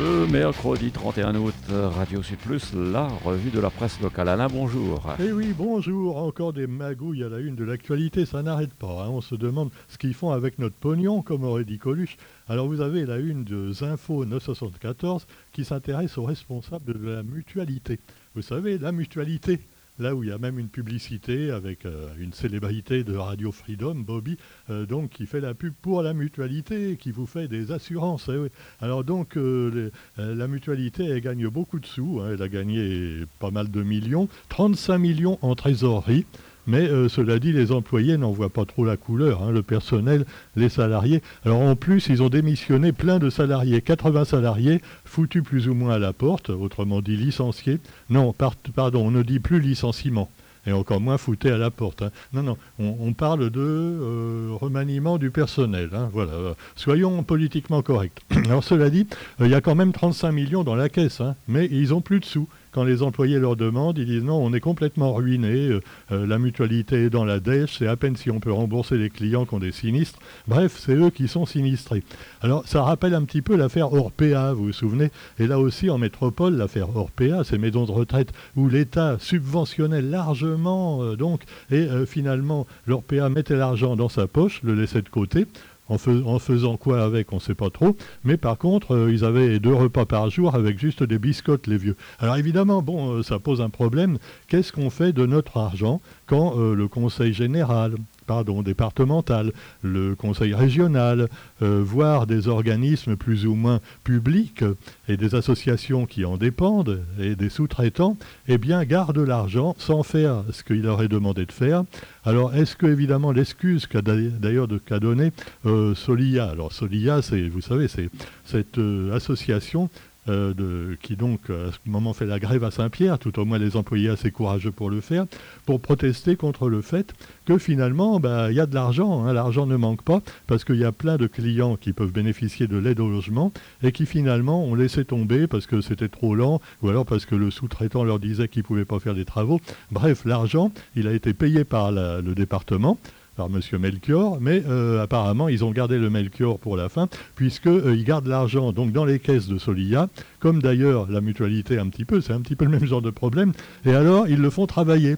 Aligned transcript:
Le 0.00 0.26
mercredi 0.26 0.90
31 0.90 1.34
août, 1.36 1.54
Radio 1.68 2.22
Sud 2.22 2.38
Plus, 2.38 2.72
la 2.74 3.06
revue 3.06 3.50
de 3.50 3.60
la 3.60 3.68
presse 3.68 4.00
locale. 4.00 4.28
Alain, 4.30 4.48
bonjour. 4.48 5.14
Eh 5.22 5.30
oui, 5.30 5.52
bonjour. 5.56 6.16
Encore 6.16 6.54
des 6.54 6.66
magouilles 6.66 7.22
à 7.22 7.28
la 7.28 7.38
une 7.38 7.54
de 7.54 7.64
l'actualité, 7.64 8.24
ça 8.24 8.42
n'arrête 8.42 8.72
pas. 8.72 9.04
hein. 9.04 9.10
On 9.10 9.20
se 9.20 9.34
demande 9.34 9.70
ce 9.88 9.98
qu'ils 9.98 10.14
font 10.14 10.30
avec 10.30 10.58
notre 10.58 10.76
pognon, 10.76 11.20
comme 11.20 11.44
aurait 11.44 11.64
dit 11.64 11.78
Coluche. 11.78 12.16
Alors 12.48 12.66
vous 12.66 12.80
avez 12.80 13.04
la 13.04 13.18
une 13.18 13.44
de 13.44 13.72
Zinfo 13.72 14.24
974 14.24 15.26
qui 15.52 15.66
s'intéresse 15.66 16.16
aux 16.16 16.24
responsables 16.24 16.94
de 16.98 17.10
la 17.10 17.22
mutualité. 17.22 18.00
Vous 18.34 18.42
savez, 18.42 18.78
la 18.78 18.92
mutualité, 18.92 19.60
là 20.00 20.14
où 20.14 20.24
il 20.24 20.30
y 20.30 20.32
a 20.32 20.38
même 20.38 20.58
une 20.58 20.68
publicité 20.68 21.50
avec 21.50 21.84
euh, 21.84 22.08
une 22.18 22.32
célébrité 22.32 23.04
de 23.04 23.16
Radio 23.16 23.52
Freedom, 23.52 23.94
Bobby, 23.94 24.36
euh, 24.70 24.86
donc 24.86 25.10
qui 25.10 25.26
fait 25.26 25.40
la 25.40 25.54
pub 25.54 25.74
pour 25.80 26.02
la 26.02 26.14
mutualité, 26.14 26.96
qui 26.96 27.12
vous 27.12 27.26
fait 27.26 27.48
des 27.48 27.70
assurances. 27.70 28.28
eh. 28.28 28.50
Alors 28.80 29.04
donc 29.04 29.36
euh, 29.36 29.90
la 30.16 30.48
mutualité, 30.48 31.20
gagne 31.20 31.48
beaucoup 31.48 31.78
de 31.78 31.86
sous, 31.86 32.20
hein, 32.20 32.30
elle 32.32 32.42
a 32.42 32.48
gagné 32.48 33.24
pas 33.38 33.50
mal 33.50 33.70
de 33.70 33.82
millions, 33.82 34.28
35 34.48 34.98
millions 34.98 35.38
en 35.42 35.54
trésorerie. 35.54 36.24
Mais 36.66 36.88
euh, 36.88 37.08
cela 37.08 37.38
dit, 37.38 37.52
les 37.52 37.72
employés 37.72 38.16
n'en 38.16 38.30
voient 38.32 38.50
pas 38.50 38.64
trop 38.64 38.84
la 38.84 38.96
couleur, 38.96 39.42
hein, 39.42 39.50
le 39.50 39.62
personnel, 39.62 40.24
les 40.56 40.68
salariés. 40.68 41.22
Alors 41.44 41.60
en 41.60 41.74
plus, 41.76 42.08
ils 42.08 42.22
ont 42.22 42.28
démissionné 42.28 42.92
plein 42.92 43.18
de 43.18 43.30
salariés, 43.30 43.80
80 43.80 44.24
salariés 44.26 44.80
foutus 45.04 45.42
plus 45.42 45.68
ou 45.68 45.74
moins 45.74 45.94
à 45.94 45.98
la 45.98 46.12
porte, 46.12 46.50
autrement 46.50 47.00
dit 47.00 47.16
licenciés. 47.16 47.78
Non, 48.10 48.32
par- 48.32 48.54
pardon, 48.74 49.06
on 49.06 49.10
ne 49.10 49.22
dit 49.22 49.40
plus 49.40 49.60
licenciement. 49.60 50.30
Et 50.66 50.72
encore 50.72 51.00
moins 51.00 51.16
foutés 51.16 51.50
à 51.50 51.56
la 51.56 51.70
porte. 51.70 52.02
hein. 52.02 52.10
Non, 52.34 52.42
non, 52.42 52.58
on, 52.78 53.14
parle 53.14 53.48
de 53.48 53.60
euh, 53.60 54.50
remaniement 54.52 55.16
du 55.16 55.30
personnel. 55.30 55.88
hein, 55.94 56.10
voilà. 56.12 56.32
Soyons 56.76 57.22
politiquement 57.22 57.80
corrects. 57.80 58.20
Alors 58.44 58.62
cela 58.62 58.90
dit, 58.90 59.06
euh, 59.40 59.46
il 59.46 59.50
y 59.50 59.54
a 59.54 59.62
quand 59.62 59.74
même 59.74 59.92
35 59.92 60.30
millions 60.32 60.62
dans 60.62 60.74
la 60.74 60.90
caisse, 60.90 61.22
mais 61.48 61.66
ils 61.72 61.94
ont 61.94 62.02
plus 62.02 62.20
de 62.20 62.26
sous. 62.26 62.46
Quand 62.72 62.84
les 62.84 63.02
employés 63.02 63.38
leur 63.38 63.56
demandent, 63.56 63.98
ils 63.98 64.06
disent 64.06 64.22
non, 64.22 64.36
on 64.36 64.52
est 64.52 64.60
complètement 64.60 65.12
ruiné, 65.12 65.68
euh, 65.68 65.80
euh, 66.12 66.26
la 66.26 66.38
mutualité 66.38 67.06
est 67.06 67.10
dans 67.10 67.24
la 67.24 67.40
dèche, 67.40 67.78
c'est 67.78 67.88
à 67.88 67.96
peine 67.96 68.16
si 68.16 68.30
on 68.30 68.38
peut 68.38 68.52
rembourser 68.52 68.96
les 68.96 69.10
clients 69.10 69.44
qui 69.44 69.54
ont 69.54 69.58
des 69.58 69.72
sinistres. 69.72 70.20
Bref, 70.46 70.76
c'est 70.78 70.94
eux 70.94 71.10
qui 71.10 71.26
sont 71.26 71.46
sinistrés. 71.46 72.04
Alors 72.42 72.62
ça 72.66 72.82
rappelle 72.82 73.14
un 73.14 73.24
petit 73.24 73.42
peu 73.42 73.56
l'affaire 73.56 73.92
Orpea, 73.92 74.52
vous 74.52 74.66
vous 74.66 74.72
souvenez? 74.72 75.10
Et 75.40 75.48
là 75.48 75.58
aussi 75.58 75.90
en 75.90 75.98
métropole, 75.98 76.56
l'affaire 76.56 76.96
Orpea, 76.96 77.42
ces 77.44 77.58
maisons 77.58 77.86
de 77.86 77.92
retraite 77.92 78.32
où 78.54 78.68
l'État 78.68 79.16
subventionnait 79.18 80.02
largement, 80.02 81.02
euh, 81.02 81.16
donc, 81.16 81.42
et 81.70 81.88
finalement 82.06 82.66
l'Orpea 82.86 83.28
mettait 83.28 83.56
l'argent 83.56 83.96
dans 83.96 84.08
sa 84.08 84.26
poche, 84.26 84.60
le 84.62 84.74
laissait 84.74 85.02
de 85.02 85.08
côté. 85.08 85.46
En, 85.90 85.98
fais- 85.98 86.22
en 86.24 86.38
faisant 86.38 86.76
quoi 86.78 87.02
avec, 87.02 87.32
on 87.32 87.36
ne 87.36 87.40
sait 87.40 87.54
pas 87.54 87.68
trop. 87.68 87.96
Mais 88.24 88.36
par 88.36 88.56
contre, 88.56 88.94
euh, 88.94 89.12
ils 89.12 89.24
avaient 89.24 89.58
deux 89.58 89.74
repas 89.74 90.06
par 90.06 90.30
jour 90.30 90.54
avec 90.54 90.78
juste 90.78 91.02
des 91.02 91.18
biscottes, 91.18 91.66
les 91.66 91.76
vieux. 91.76 91.96
Alors 92.20 92.36
évidemment, 92.36 92.80
bon, 92.80 93.16
euh, 93.16 93.22
ça 93.22 93.38
pose 93.38 93.60
un 93.60 93.70
problème. 93.70 94.16
Qu'est-ce 94.48 94.72
qu'on 94.72 94.88
fait 94.90 95.12
de 95.12 95.26
notre 95.26 95.56
argent 95.58 96.00
quand 96.26 96.54
euh, 96.58 96.74
le 96.74 96.86
Conseil 96.88 97.32
général, 97.32 97.94
pardon, 98.30 98.62
départemental, 98.62 99.52
le 99.82 100.14
Conseil 100.14 100.54
régional, 100.54 101.28
euh, 101.62 101.82
voire 101.84 102.28
des 102.28 102.46
organismes 102.46 103.16
plus 103.16 103.44
ou 103.44 103.56
moins 103.56 103.80
publics 104.04 104.62
et 105.08 105.16
des 105.16 105.34
associations 105.34 106.06
qui 106.06 106.24
en 106.24 106.36
dépendent 106.36 107.00
et 107.18 107.34
des 107.34 107.48
sous-traitants, 107.48 108.16
eh 108.46 108.56
bien, 108.56 108.84
gardent 108.84 109.18
l'argent 109.26 109.74
sans 109.78 110.04
faire 110.04 110.44
ce 110.52 110.62
qu'il 110.62 110.82
leur 110.82 111.02
est 111.02 111.08
demandé 111.08 111.44
de 111.44 111.50
faire. 111.50 111.82
Alors, 112.24 112.54
est-ce 112.54 112.76
que, 112.76 112.86
évidemment, 112.86 113.32
l'excuse 113.32 113.88
qu'a 113.88 114.00
d'ailleurs 114.00 114.38
d'ailleurs 114.38 114.68
de- 114.68 114.78
qu'a 114.78 115.00
donné 115.00 115.32
euh, 115.66 115.96
Solia, 115.96 116.44
alors 116.50 116.72
Solia, 116.72 117.22
c'est, 117.22 117.48
vous 117.48 117.60
savez, 117.62 117.88
c'est 117.88 118.10
cette 118.44 118.78
euh, 118.78 119.12
association 119.12 119.90
euh, 120.28 120.96
qui 121.02 121.16
donc 121.16 121.48
à 121.48 121.72
ce 121.72 121.78
moment 121.86 122.12
fait 122.12 122.26
la 122.26 122.38
grève 122.38 122.62
à 122.64 122.70
Saint-Pierre, 122.70 123.18
tout 123.18 123.38
au 123.38 123.44
moins 123.44 123.58
les 123.58 123.76
employés 123.76 124.10
assez 124.10 124.30
courageux 124.30 124.70
pour 124.70 124.90
le 124.90 125.00
faire, 125.00 125.24
pour 125.66 125.80
protester 125.80 126.36
contre 126.36 126.68
le 126.68 126.82
fait 126.82 127.14
que 127.46 127.58
finalement, 127.58 128.20
bah, 128.20 128.50
il 128.50 128.56
y 128.56 128.60
a 128.60 128.66
de 128.66 128.74
l'argent, 128.74 129.24
hein, 129.24 129.32
l'argent 129.32 129.66
ne 129.66 129.76
manque 129.76 130.02
pas, 130.02 130.20
parce 130.46 130.64
qu'il 130.64 130.76
y 130.76 130.84
a 130.84 130.92
plein 130.92 131.16
de 131.16 131.26
clients 131.26 131.76
qui 131.76 131.92
peuvent 131.92 132.12
bénéficier 132.12 132.66
de 132.66 132.76
l'aide 132.76 133.00
au 133.00 133.08
logement 133.08 133.52
et 133.82 133.92
qui 133.92 134.06
finalement 134.06 134.64
ont 134.64 134.74
laissé 134.74 135.04
tomber 135.04 135.46
parce 135.46 135.66
que 135.66 135.80
c'était 135.80 136.08
trop 136.08 136.34
lent, 136.34 136.60
ou 136.82 136.88
alors 136.88 137.06
parce 137.06 137.24
que 137.24 137.34
le 137.34 137.50
sous-traitant 137.50 138.04
leur 138.04 138.18
disait 138.18 138.48
qu'il 138.48 138.60
ne 138.60 138.66
pouvait 138.66 138.84
pas 138.84 139.00
faire 139.00 139.14
des 139.14 139.24
travaux. 139.24 139.60
Bref, 139.90 140.24
l'argent, 140.24 140.70
il 140.96 141.08
a 141.08 141.12
été 141.12 141.32
payé 141.32 141.64
par 141.64 141.92
le 141.92 142.34
département 142.34 142.98
par 143.40 143.46
M. 143.46 143.80
Melchior, 143.80 144.38
mais 144.38 144.62
euh, 144.68 145.02
apparemment 145.02 145.48
ils 145.48 145.64
ont 145.64 145.70
gardé 145.70 145.96
le 145.96 146.10
Melchior 146.10 146.58
pour 146.58 146.76
la 146.76 146.90
fin, 146.90 147.08
puisqu'ils 147.36 148.04
gardent 148.04 148.26
l'argent 148.26 148.72
donc 148.72 148.92
dans 148.92 149.06
les 149.06 149.18
caisses 149.18 149.48
de 149.48 149.56
Solia, 149.56 150.08
comme 150.40 150.60
d'ailleurs 150.60 151.10
la 151.10 151.22
mutualité 151.22 151.78
un 151.78 151.88
petit 151.88 152.04
peu, 152.04 152.20
c'est 152.20 152.34
un 152.34 152.42
petit 152.42 152.54
peu 152.54 152.66
le 152.66 152.70
même 152.70 152.84
genre 152.84 153.00
de 153.00 153.08
problème, 153.08 153.52
et 153.86 153.94
alors 153.94 154.28
ils 154.28 154.40
le 154.40 154.50
font 154.50 154.66
travailler. 154.66 155.16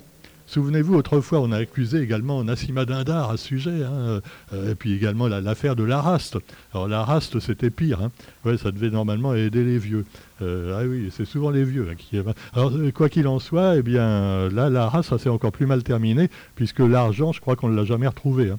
Souvenez-vous, 0.52 0.96
autrefois, 0.96 1.40
on 1.40 1.50
a 1.50 1.56
accusé 1.56 2.02
également 2.02 2.44
Nassima 2.44 2.84
Dindar 2.84 3.30
à 3.30 3.38
ce 3.38 3.46
sujet, 3.46 3.84
hein, 3.84 4.20
euh, 4.52 4.72
et 4.72 4.74
puis 4.74 4.92
également 4.92 5.26
la- 5.26 5.40
l'affaire 5.40 5.74
de 5.76 5.82
l'Araste. 5.82 6.36
Alors 6.74 6.88
l'Araste, 6.88 7.40
c'était 7.40 7.70
pire. 7.70 8.00
Hein. 8.02 8.56
Ça 8.58 8.70
devait 8.70 8.90
normalement 8.90 9.34
aider 9.34 9.64
les 9.64 9.78
vieux. 9.78 10.04
Euh, 10.42 10.78
ah 10.78 10.84
oui, 10.86 11.10
c'est 11.10 11.24
souvent 11.24 11.48
les 11.48 11.64
vieux 11.64 11.88
hein. 11.90 12.32
Alors 12.52 12.70
quoi 12.92 13.08
qu'il 13.08 13.28
en 13.28 13.38
soit, 13.38 13.76
eh 13.76 13.82
bien 13.82 14.50
là, 14.50 14.68
l'Araste, 14.68 15.08
ça 15.08 15.16
s'est 15.16 15.30
encore 15.30 15.52
plus 15.52 15.64
mal 15.64 15.82
terminé, 15.82 16.28
puisque 16.54 16.80
l'argent, 16.80 17.32
je 17.32 17.40
crois 17.40 17.56
qu'on 17.56 17.70
ne 17.70 17.76
l'a 17.76 17.86
jamais 17.86 18.06
retrouvé. 18.06 18.52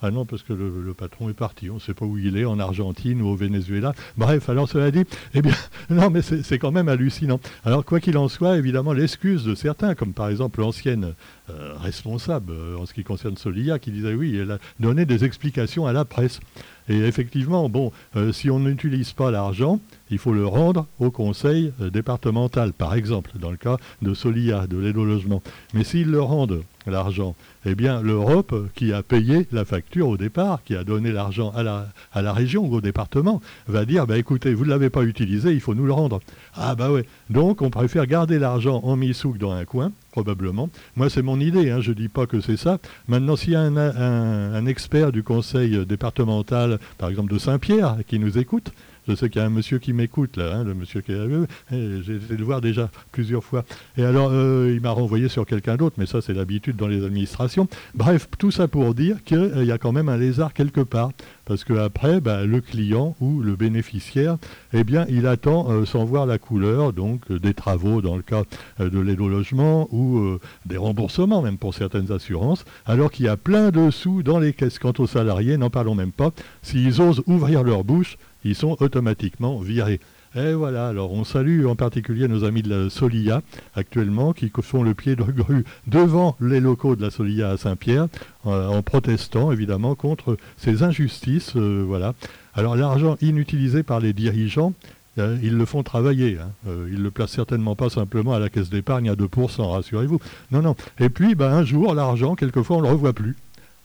Ah 0.00 0.10
non, 0.10 0.24
parce 0.24 0.42
que 0.42 0.52
le, 0.52 0.94
patron 0.94 1.28
est 1.28 1.34
parti. 1.34 1.70
On 1.70 1.74
ne 1.74 1.80
sait 1.80 1.94
pas 1.94 2.04
où 2.04 2.18
il 2.18 2.36
est, 2.36 2.44
en 2.44 2.58
Argentine 2.60 3.20
ou 3.20 3.28
au 3.28 3.34
Venezuela. 3.34 3.94
Bref, 4.16 4.48
alors 4.48 4.68
cela 4.68 4.90
dit, 4.90 5.04
eh 5.34 5.42
bien, 5.42 5.54
non, 5.90 6.10
mais 6.10 6.22
c'est 6.22 6.42
c'est 6.42 6.58
quand 6.58 6.70
même 6.70 6.88
hallucinant. 6.88 7.40
Alors, 7.64 7.84
quoi 7.84 8.00
qu'il 8.00 8.16
en 8.16 8.28
soit, 8.28 8.56
évidemment, 8.56 8.92
l'excuse 8.92 9.44
de 9.44 9.54
certains, 9.54 9.94
comme 9.94 10.12
par 10.12 10.28
exemple 10.28 10.60
l'ancienne 10.60 11.14
euh, 11.50 11.74
responsable 11.78 12.52
euh, 12.52 12.76
en 12.76 12.86
ce 12.86 12.94
qui 12.94 13.04
concerne 13.04 13.36
Solia, 13.36 13.78
qui 13.78 13.90
disait 13.90 14.14
oui, 14.14 14.36
elle 14.36 14.52
a 14.52 14.58
donné 14.78 15.04
des 15.04 15.24
explications 15.24 15.86
à 15.86 15.92
la 15.92 16.04
presse. 16.04 16.40
Et 16.88 16.98
effectivement, 16.98 17.68
bon, 17.68 17.92
euh, 18.16 18.32
si 18.32 18.50
on 18.50 18.60
n'utilise 18.60 19.12
pas 19.12 19.30
l'argent, 19.30 19.80
il 20.10 20.18
faut 20.18 20.32
le 20.32 20.46
rendre 20.46 20.86
au 21.00 21.10
conseil 21.10 21.72
euh, 21.80 21.90
départemental, 21.90 22.72
par 22.72 22.94
exemple, 22.94 23.32
dans 23.38 23.50
le 23.50 23.56
cas 23.56 23.76
de 24.02 24.14
Solia, 24.14 24.66
de 24.66 24.78
l'aide 24.78 24.96
au 24.96 25.04
logement. 25.04 25.42
Mais 25.74 25.84
s'ils 25.84 26.10
le 26.10 26.20
rendent, 26.20 26.62
l'argent, 26.86 27.34
eh 27.66 27.74
bien, 27.74 28.00
l'Europe, 28.02 28.52
euh, 28.52 28.68
qui 28.74 28.92
a 28.92 29.02
payé 29.02 29.46
la 29.52 29.64
facture 29.64 30.08
au 30.08 30.16
départ, 30.16 30.60
qui 30.64 30.74
a 30.74 30.84
donné 30.84 31.12
l'argent 31.12 31.52
à 31.54 31.62
la, 31.62 32.32
région 32.32 32.64
ou 32.64 32.74
au 32.76 32.80
département, 32.80 33.40
va 33.66 33.84
dire, 33.84 34.06
bah, 34.06 34.16
écoutez, 34.16 34.54
vous 34.54 34.64
ne 34.64 34.70
l'avez 34.70 34.90
pas 34.90 35.02
utilisé, 35.02 35.52
il 35.52 35.60
faut 35.60 35.74
nous 35.74 35.86
le 35.86 35.92
rendre. 35.92 36.20
Ah 36.54 36.74
bah 36.74 36.90
ouais. 36.90 37.04
Donc, 37.30 37.62
on 37.62 37.70
préfère 37.70 38.06
garder 38.06 38.38
l'argent 38.38 38.80
en 38.84 38.96
mi-souk 38.96 39.38
dans 39.38 39.52
un 39.52 39.64
coin, 39.64 39.92
probablement. 40.18 40.68
Moi, 40.96 41.10
c'est 41.10 41.22
mon 41.22 41.38
idée, 41.38 41.70
hein, 41.70 41.80
je 41.80 41.90
ne 41.90 41.94
dis 41.94 42.08
pas 42.08 42.26
que 42.26 42.40
c'est 42.40 42.56
ça. 42.56 42.78
Maintenant, 43.06 43.36
s'il 43.36 43.52
y 43.52 43.56
a 43.56 43.60
un, 43.60 44.66
expert 44.66 45.12
du 45.12 45.22
conseil 45.22 45.86
départemental, 45.86 46.80
par 46.98 47.08
exemple 47.08 47.32
de 47.32 47.38
Saint-Pierre, 47.38 47.98
qui 48.06 48.18
nous 48.18 48.36
écoute, 48.36 48.72
je 49.08 49.14
sais 49.14 49.30
qu'il 49.30 49.40
y 49.40 49.44
a 49.44 49.46
un 49.46 49.50
monsieur 49.50 49.78
qui 49.78 49.94
m'écoute 49.94 50.36
là, 50.36 50.56
hein, 50.56 50.64
le 50.64 50.74
monsieur 50.74 51.00
qui 51.00 51.12
euh, 51.12 51.46
euh, 51.72 52.02
J'ai 52.04 52.16
été 52.16 52.36
le 52.36 52.44
voir 52.44 52.60
déjà 52.60 52.90
plusieurs 53.10 53.42
fois. 53.42 53.64
Et 53.96 54.04
alors, 54.04 54.28
euh, 54.32 54.70
il 54.74 54.82
m'a 54.82 54.90
renvoyé 54.90 55.28
sur 55.28 55.46
quelqu'un 55.46 55.76
d'autre, 55.76 55.96
mais 55.98 56.06
ça, 56.06 56.20
c'est 56.20 56.34
l'habitude 56.34 56.76
dans 56.76 56.88
les 56.88 57.04
administrations. 57.04 57.68
Bref, 57.94 58.28
tout 58.38 58.50
ça 58.50 58.68
pour 58.68 58.94
dire 58.94 59.24
qu'il 59.24 59.64
y 59.64 59.72
a 59.72 59.78
quand 59.78 59.92
même 59.92 60.10
un 60.10 60.18
lézard 60.18 60.52
quelque 60.52 60.82
part. 60.82 61.10
Parce 61.48 61.64
qu'après, 61.64 62.20
bah, 62.20 62.44
le 62.44 62.60
client 62.60 63.16
ou 63.22 63.40
le 63.40 63.56
bénéficiaire, 63.56 64.36
eh 64.74 64.84
bien, 64.84 65.06
il 65.08 65.26
attend 65.26 65.70
euh, 65.70 65.86
sans 65.86 66.04
voir 66.04 66.26
la 66.26 66.36
couleur, 66.36 66.92
donc 66.92 67.22
euh, 67.30 67.38
des 67.38 67.54
travaux 67.54 68.02
dans 68.02 68.16
le 68.16 68.22
cas 68.22 68.42
euh, 68.80 68.90
de 68.90 69.00
l'aide 69.00 69.22
au 69.22 69.30
logement 69.30 69.88
ou 69.90 70.18
euh, 70.18 70.40
des 70.66 70.76
remboursements, 70.76 71.40
même 71.40 71.56
pour 71.56 71.72
certaines 71.74 72.12
assurances, 72.12 72.66
alors 72.84 73.10
qu'il 73.10 73.24
y 73.24 73.30
a 73.30 73.38
plein 73.38 73.70
de 73.70 73.90
sous 73.90 74.22
dans 74.22 74.38
les 74.38 74.52
caisses. 74.52 74.78
Quant 74.78 74.92
aux 74.98 75.06
salariés, 75.06 75.56
n'en 75.56 75.70
parlons 75.70 75.94
même 75.94 76.12
pas. 76.12 76.32
S'ils 76.60 77.00
osent 77.00 77.22
ouvrir 77.26 77.62
leur 77.62 77.82
bouche, 77.82 78.18
ils 78.44 78.54
sont 78.54 78.76
automatiquement 78.80 79.58
virés. 79.58 80.00
Et 80.34 80.52
voilà, 80.52 80.88
alors 80.88 81.12
on 81.12 81.24
salue 81.24 81.64
en 81.66 81.74
particulier 81.74 82.28
nos 82.28 82.44
amis 82.44 82.62
de 82.62 82.68
la 82.68 82.90
Solia 82.90 83.40
actuellement 83.74 84.34
qui 84.34 84.52
font 84.60 84.82
le 84.82 84.92
pied 84.92 85.16
de 85.16 85.22
grue 85.22 85.64
devant 85.86 86.36
les 86.40 86.60
locaux 86.60 86.96
de 86.96 87.02
la 87.02 87.10
Solia 87.10 87.50
à 87.50 87.56
Saint-Pierre 87.56 88.08
euh, 88.46 88.68
en 88.68 88.82
protestant 88.82 89.52
évidemment 89.52 89.94
contre 89.94 90.36
ces 90.58 90.82
injustices. 90.82 91.56
euh, 91.56 91.82
voilà. 91.86 92.14
Alors 92.54 92.76
l'argent 92.76 93.16
inutilisé 93.22 93.82
par 93.82 94.00
les 94.00 94.12
dirigeants, 94.12 94.74
euh, 95.18 95.38
ils 95.42 95.56
le 95.56 95.64
font 95.64 95.82
travailler. 95.82 96.38
Hein. 96.38 96.50
Ils 96.66 96.98
ne 96.98 97.02
le 97.04 97.10
placent 97.10 97.32
certainement 97.32 97.74
pas 97.74 97.88
simplement 97.88 98.34
à 98.34 98.38
la 98.38 98.50
caisse 98.50 98.68
d'épargne 98.68 99.08
à 99.08 99.14
2%, 99.14 99.62
rassurez-vous. 99.62 100.20
Non, 100.52 100.60
non. 100.60 100.76
Et 101.00 101.08
puis, 101.08 101.34
ben, 101.34 101.50
un 101.50 101.64
jour, 101.64 101.94
l'argent, 101.94 102.34
quelquefois, 102.34 102.76
on 102.76 102.80
ne 102.82 102.86
le 102.86 102.92
revoit 102.92 103.12
plus. 103.12 103.36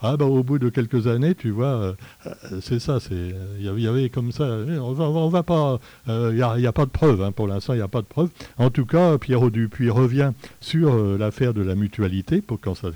Ah 0.03 0.17
bah 0.17 0.25
au 0.25 0.43
bout 0.43 0.59
de 0.59 0.69
quelques 0.69 1.07
années, 1.07 1.33
tu 1.33 1.49
vois, 1.49 1.95
euh, 2.25 2.29
c'est 2.61 2.79
ça, 2.79 2.99
il 3.09 3.63
y 3.63 3.87
avait 3.87 4.09
comme 4.09 4.31
ça, 4.31 4.43
on 4.43 5.79
il 6.07 6.35
n'y 6.35 6.67
a, 6.67 6.71
pas 6.73 6.85
de 6.85 6.91
preuve, 6.91 7.21
hein, 7.21 7.31
pour 7.31 7.47
l'instant 7.47 7.73
il 7.73 7.77
n'y 7.77 7.81
a 7.81 7.87
pas 7.87 8.01
de 8.01 8.07
preuve. 8.07 8.29
En 8.57 8.69
tout 8.69 8.85
cas, 8.85 9.17
Pierrot 9.17 9.49
Dupuis 9.49 9.89
revient 9.89 10.31
sur 10.59 11.17
l'affaire 11.17 11.53
de 11.53 11.61
la 11.61 11.75
mutualité, 11.75 12.43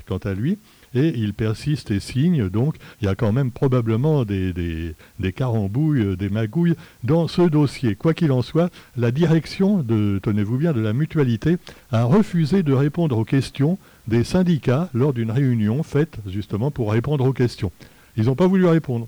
quant 0.06 0.18
à 0.18 0.34
lui, 0.34 0.58
et 0.94 1.12
il 1.16 1.34
persiste 1.34 1.90
et 1.90 2.00
signe. 2.00 2.48
Donc, 2.48 2.76
il 3.00 3.06
y 3.06 3.08
a 3.08 3.14
quand 3.14 3.32
même 3.32 3.50
probablement 3.50 4.24
des, 4.24 4.52
des, 4.52 5.32
carambouilles, 5.32 6.02
euh, 6.02 6.16
des 6.16 6.28
magouilles 6.28 6.74
dans 7.04 7.28
ce 7.28 7.42
dossier. 7.42 7.94
Quoi 7.94 8.14
qu'il 8.14 8.32
en 8.32 8.42
soit, 8.42 8.70
la 8.96 9.10
direction 9.10 9.82
de, 9.82 10.18
tenez-vous 10.22 10.58
bien, 10.58 10.72
de 10.72 10.80
la 10.80 10.92
mutualité 10.92 11.56
a 11.90 12.04
refusé 12.04 12.62
de 12.62 12.72
répondre 12.72 13.16
aux 13.18 13.24
questions 13.24 13.78
des 14.08 14.24
syndicats 14.24 14.88
lors 14.94 15.12
d'une 15.12 15.30
réunion 15.30 15.82
faite 15.82 16.18
justement 16.26 16.70
pour 16.70 16.90
répondre 16.90 17.24
aux 17.24 17.32
questions. 17.32 17.70
Ils 18.16 18.24
n'ont 18.24 18.34
pas 18.34 18.46
voulu 18.46 18.66
répondre. 18.66 19.06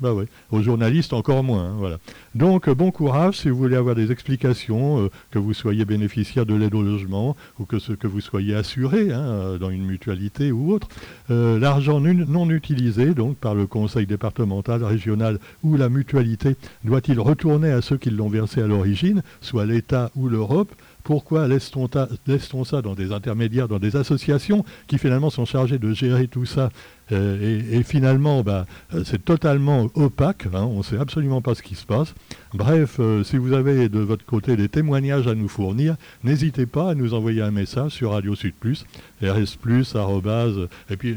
Bah 0.00 0.12
ouais. 0.12 0.26
Aux 0.50 0.62
journalistes 0.62 1.12
encore 1.12 1.44
moins. 1.44 1.66
Hein, 1.66 1.74
voilà. 1.78 1.98
Donc 2.34 2.68
bon 2.68 2.90
courage 2.90 3.38
si 3.38 3.48
vous 3.48 3.56
voulez 3.56 3.76
avoir 3.76 3.94
des 3.94 4.10
explications, 4.10 5.04
euh, 5.04 5.10
que 5.30 5.38
vous 5.38 5.54
soyez 5.54 5.84
bénéficiaire 5.84 6.44
de 6.44 6.54
l'aide 6.54 6.74
au 6.74 6.82
logement 6.82 7.36
ou 7.60 7.66
que, 7.66 7.78
ce, 7.78 7.92
que 7.92 8.08
vous 8.08 8.20
soyez 8.20 8.56
assuré 8.56 9.12
hein, 9.12 9.20
euh, 9.20 9.58
dans 9.58 9.70
une 9.70 9.84
mutualité 9.84 10.50
ou 10.50 10.72
autre. 10.72 10.88
Euh, 11.30 11.56
l'argent 11.58 12.00
non 12.00 12.50
utilisé 12.50 13.14
donc 13.14 13.36
par 13.36 13.54
le 13.54 13.68
conseil 13.68 14.06
départemental, 14.06 14.82
régional 14.82 15.38
ou 15.62 15.76
la 15.76 15.88
mutualité 15.88 16.56
doit-il 16.82 17.20
retourner 17.20 17.70
à 17.70 17.80
ceux 17.80 17.96
qui 17.96 18.10
l'ont 18.10 18.28
versé 18.28 18.60
à 18.60 18.66
l'origine, 18.66 19.22
soit 19.40 19.66
l'État 19.66 20.10
ou 20.16 20.28
l'Europe? 20.28 20.72
Pourquoi 21.02 21.48
laisse-t-on 21.48 22.64
ça 22.64 22.82
dans 22.82 22.94
des 22.94 23.12
intermédiaires, 23.12 23.68
dans 23.68 23.78
des 23.78 23.96
associations 23.96 24.64
qui 24.86 24.98
finalement 24.98 25.30
sont 25.30 25.44
chargées 25.44 25.78
de 25.78 25.92
gérer 25.92 26.28
tout 26.28 26.46
ça 26.46 26.70
euh, 27.10 27.60
et, 27.72 27.82
finalement, 27.82 28.42
bah, 28.42 28.66
euh, 28.94 29.02
c'est 29.04 29.24
totalement 29.24 29.88
opaque, 29.94 30.46
hein, 30.54 30.62
on 30.62 30.78
ne 30.78 30.82
sait 30.82 30.98
absolument 30.98 31.42
pas 31.42 31.54
ce 31.54 31.62
qui 31.62 31.74
se 31.74 31.84
passe. 31.84 32.14
Bref, 32.54 32.96
euh, 33.00 33.24
si 33.24 33.38
vous 33.38 33.54
avez 33.54 33.88
de 33.88 33.98
votre 33.98 34.26
côté 34.26 34.56
des 34.56 34.68
témoignages 34.68 35.26
à 35.26 35.34
nous 35.34 35.48
fournir, 35.48 35.96
n'hésitez 36.22 36.66
pas 36.66 36.90
à 36.90 36.94
nous 36.94 37.14
envoyer 37.14 37.40
un 37.40 37.50
message 37.50 37.92
sur 37.92 38.10
Radio 38.10 38.34
Sud 38.34 38.52
Plus, 38.52 38.84
rs 39.22 40.68
et 40.90 40.96
puis 40.96 41.16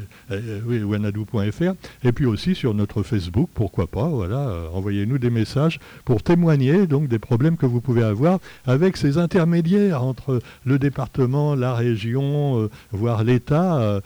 oui, 0.65 0.81
wanadou.fr, 0.83 1.73
et 2.03 2.11
puis 2.13 2.25
aussi 2.25 2.55
sur 2.55 2.73
notre 2.73 3.03
Facebook, 3.03 3.49
pourquoi 3.53 3.87
pas, 3.87 4.07
voilà, 4.07 4.49
envoyez-nous 4.73 5.17
des 5.17 5.29
messages 5.29 5.79
pour 6.05 6.23
témoigner 6.23 6.87
donc 6.87 7.09
des 7.09 7.19
problèmes 7.19 7.57
que 7.57 7.65
vous 7.65 7.81
pouvez 7.81 8.03
avoir 8.03 8.39
avec 8.65 8.95
ces 8.95 9.17
intermédiaires 9.17 10.03
entre 10.03 10.39
le 10.65 10.79
département, 10.79 11.55
la 11.55 11.73
région, 11.73 12.69
voire 12.91 13.23
l'État, 13.23 14.01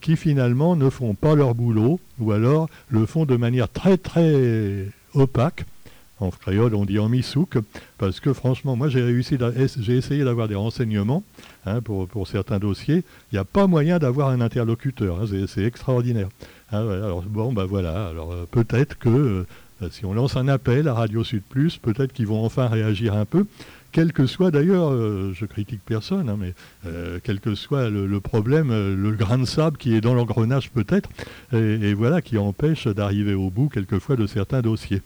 qui 0.00 0.16
finalement 0.16 0.76
ne 0.76 0.90
font 0.90 1.14
pas 1.14 1.34
leur 1.34 1.54
boulot, 1.54 2.00
ou 2.18 2.32
alors 2.32 2.68
le 2.90 3.06
font 3.06 3.24
de 3.24 3.36
manière 3.36 3.70
très 3.70 3.96
très 3.96 4.86
opaque. 5.14 5.64
En 6.20 6.30
créole, 6.30 6.76
on 6.76 6.84
dit 6.84 7.00
en 7.00 7.08
misouk, 7.08 7.58
parce 7.98 8.20
que 8.20 8.32
franchement, 8.32 8.76
moi 8.76 8.88
j'ai 8.88 9.02
réussi, 9.02 9.36
j'ai 9.80 9.96
essayé 9.96 10.22
d'avoir 10.22 10.46
des 10.46 10.54
renseignements 10.54 11.24
hein, 11.66 11.80
pour, 11.80 12.28
certains 12.28 12.60
dossiers. 12.60 13.02
Il 13.32 13.34
n'y 13.34 13.38
a 13.38 13.44
pas 13.44 13.66
moyen 13.66 13.98
d'avoir 13.98 14.28
un 14.28 14.40
interlocuteur, 14.40 15.20
hein, 15.20 15.44
c'est 15.48 15.64
extraordinaire. 15.64 16.28
Hein, 16.70 16.88
alors 16.88 17.22
bon, 17.22 17.52
ben 17.52 17.64
voilà, 17.64 18.06
alors 18.06 18.32
euh, 18.32 18.46
peut-être 18.48 18.96
que 18.96 19.08
euh, 19.82 19.88
si 19.90 20.04
on 20.04 20.14
lance 20.14 20.36
un 20.36 20.46
appel 20.46 20.86
à 20.86 20.94
Radio 20.94 21.24
Sud 21.24 21.42
Plus, 21.42 21.78
peut-être 21.78 22.12
qu'ils 22.12 22.28
vont 22.28 22.44
enfin 22.44 22.68
réagir 22.68 23.14
un 23.14 23.24
peu 23.24 23.46
quel 23.90 24.12
que 24.12 24.26
soit 24.26 24.50
d'ailleurs, 24.50 24.90
euh, 24.90 25.32
je 25.34 25.46
critique 25.46 25.80
personne, 25.86 26.28
hein, 26.28 26.36
mais 26.38 26.52
quel 27.22 27.38
que 27.38 27.54
soit 27.54 27.90
le, 27.90 28.20
problème, 28.20 28.70
le 28.70 29.10
grain 29.12 29.38
de 29.38 29.44
sable 29.44 29.76
qui 29.76 29.94
est 29.94 30.00
dans 30.00 30.14
l'engrenage 30.14 30.70
peut-être, 30.70 31.08
et, 31.52 31.94
voilà, 31.94 32.20
qui 32.20 32.36
empêche 32.36 32.88
d'arriver 32.88 33.34
au 33.34 33.50
bout 33.50 33.68
quelquefois 33.68 34.16
de 34.16 34.26
certains 34.26 34.62
dossiers. 34.62 35.00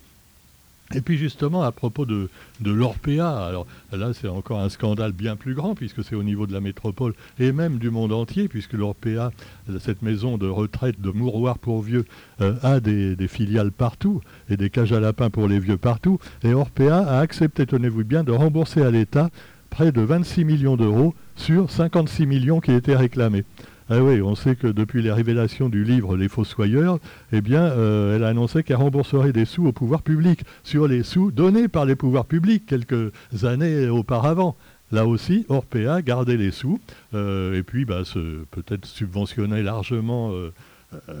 Et 0.95 1.01
puis 1.01 1.17
justement, 1.17 1.61
à 1.61 1.71
propos 1.71 2.05
de, 2.05 2.29
de 2.61 2.71
l'Orpea, 2.71 3.21
alors 3.21 3.67
là 3.91 4.11
c'est 4.13 4.27
encore 4.27 4.59
un 4.59 4.69
scandale 4.69 5.11
bien 5.11 5.35
plus 5.35 5.53
grand 5.53 5.75
puisque 5.75 6.03
c'est 6.03 6.15
au 6.15 6.23
niveau 6.23 6.47
de 6.47 6.53
la 6.53 6.61
métropole 6.61 7.13
et 7.39 7.51
même 7.51 7.77
du 7.77 7.91
monde 7.91 8.11
entier 8.11 8.47
puisque 8.47 8.73
l'Orpea, 8.73 9.31
cette 9.79 10.01
maison 10.01 10.37
de 10.37 10.47
retraite 10.47 10.99
de 10.99 11.11
mouroir 11.11 11.59
pour 11.59 11.81
vieux, 11.81 12.05
euh, 12.41 12.55
a 12.63 12.79
des, 12.79 13.15
filiales 13.27 13.71
partout 13.71 14.21
et 14.49 14.57
des 14.57 14.69
cages 14.69 14.93
à 14.93 14.99
lapins 14.99 15.29
pour 15.29 15.47
les 15.47 15.59
vieux 15.59 15.77
partout. 15.77 16.19
Et 16.43 16.53
Orpea 16.53 16.97
a 17.07 17.19
accepté, 17.19 17.65
tenez-vous 17.65 18.03
bien, 18.03 18.23
de 18.23 18.31
rembourser 18.31 18.81
à 18.81 18.89
l'État 18.89 19.29
près 19.69 19.91
de 19.91 20.01
26 20.01 20.45
millions 20.45 20.75
d'euros 20.75 21.13
sur 21.35 21.69
56 21.69 22.25
millions 22.25 22.59
qui 22.59 22.71
étaient 22.71 22.95
réclamés. 22.95 23.43
Ah 23.91 24.03
oui, 24.03 24.21
on 24.21 24.35
sait 24.35 24.55
que 24.55 24.67
depuis 24.67 25.01
les 25.01 25.11
révélations 25.11 25.67
du 25.67 25.83
livre 25.83 26.15
Les 26.15 26.29
Fossoyeurs, 26.29 26.99
eh 27.31 27.41
bien, 27.41 27.63
euh, 27.63 28.15
elle 28.15 28.23
a 28.23 28.27
annoncé 28.27 28.61
qu'elle 28.61 28.75
rembourserait 28.75 29.33
des 29.33 29.45
sous 29.45 29.65
au 29.65 29.71
pouvoir 29.71 30.03
public 30.03 30.41
sur 30.63 30.87
les 30.87 31.01
sous 31.01 31.31
donnés 31.31 31.67
par 31.67 31.85
les 31.85 31.95
pouvoirs 31.95 32.25
publics 32.25 32.67
quelques 32.67 33.11
années 33.41 33.89
auparavant. 33.89 34.55
Là 34.91 35.07
aussi, 35.07 35.43
Orpea 35.49 36.03
gardait 36.03 36.37
les 36.37 36.51
sous 36.51 36.79
euh, 37.15 37.57
et 37.57 37.63
puis 37.63 37.83
bah, 37.85 38.03
peut-être 38.51 38.85
subventionnait 38.85 39.63
largement. 39.63 40.33
Euh, 40.33 40.51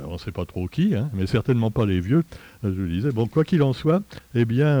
on 0.05 0.13
ne 0.13 0.17
sait 0.19 0.31
pas 0.31 0.45
trop 0.45 0.67
qui, 0.67 0.93
hein, 0.93 1.09
mais 1.15 1.25
certainement 1.25 1.71
pas 1.71 1.87
les 1.87 2.01
vieux, 2.01 2.23
je 2.63 2.69
disais. 2.69 3.11
Bon, 3.11 3.25
quoi 3.25 3.43
qu'il 3.45 3.63
en 3.63 3.73
soit, 3.73 4.03
eh 4.35 4.45
bien, 4.45 4.77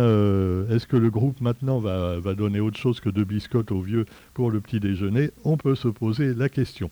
est-ce 0.69 0.85
que 0.87 0.97
le 0.97 1.09
groupe 1.09 1.41
maintenant 1.41 1.79
va, 1.79 2.19
donner 2.35 2.59
autre 2.59 2.77
chose 2.77 2.99
que 2.99 3.09
deux 3.09 3.23
biscottes 3.23 3.71
aux 3.71 3.81
vieux 3.81 4.05
pour 4.33 4.49
le 4.49 4.59
petit 4.61 4.79
déjeuner? 4.79 5.29
On 5.43 5.57
peut 5.57 5.75
se 5.75 5.87
poser 5.87 6.33
la 6.33 6.49
question. 6.49 6.89